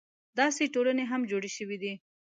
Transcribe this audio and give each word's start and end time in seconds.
داسې 0.39 0.63
ټولنې 0.73 1.03
هم 1.11 1.21
جوړې 1.31 1.49
شوې 1.57 1.77
دي. 1.83 1.93